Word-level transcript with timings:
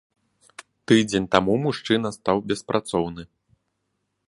Тыдзень 0.91 1.27
таму 1.35 1.53
мужчына 1.67 2.09
стаў 2.17 2.37
беспрацоўны. 2.53 3.23